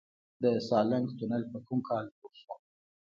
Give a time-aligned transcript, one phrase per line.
[0.41, 2.53] د سالنګ تونل په کوم کال جوړ شو؟